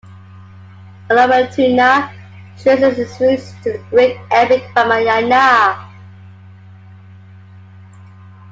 [1.11, 2.11] Unawatuna
[2.59, 5.77] traces its roots to the great epic Ramayana.